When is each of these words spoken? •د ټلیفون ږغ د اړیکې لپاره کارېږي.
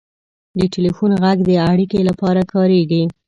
•د 0.59 0.59
ټلیفون 0.73 1.11
ږغ 1.23 1.37
د 1.47 1.49
اړیکې 1.71 1.99
لپاره 2.09 2.41
کارېږي. 2.53 3.03